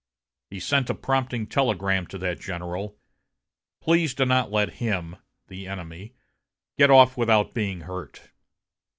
He 0.49 0.59
sent 0.59 0.89
a 0.89 0.95
prompting 0.95 1.45
telegram 1.45 2.07
to 2.07 2.17
that 2.17 2.39
general: 2.39 2.97
"Please 3.83 4.15
do 4.15 4.25
not 4.25 4.49
let 4.51 4.77
him 4.81 5.15
[the 5.47 5.67
enemy] 5.67 6.15
get 6.75 6.89
off 6.89 7.17
without 7.17 7.53
being 7.53 7.81
hurt." 7.81 8.31